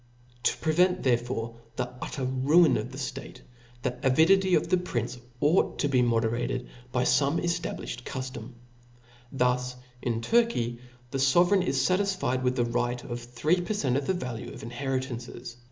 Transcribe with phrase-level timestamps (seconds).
[0.41, 3.43] To prevent therefore the utter ruin of the (tate,
[3.83, 8.45] the avidity of the prince ought to be moderated by feme eftabliflied cuftorii.•
[9.31, 10.79] Thus, in Turky,
[11.11, 14.63] the fovcrcign is fatisfied with the right of three per cent, pn the value of
[14.63, 15.57] inheritances